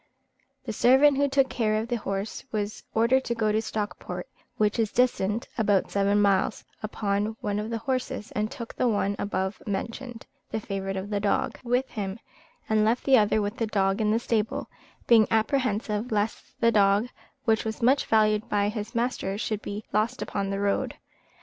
[0.65, 4.27] The servant who took care of the horses was ordered to go to Stockport
[4.57, 9.15] (which is distant about seven miles), upon one of the horses, and took the one
[9.19, 12.17] above mentioned (the favourite of the dog), with him,
[12.67, 14.71] and left the other with the dog in the stable;
[15.05, 17.07] being apprehensive lest the dog,
[17.45, 20.95] which was much valued by his master, should be lost upon the road.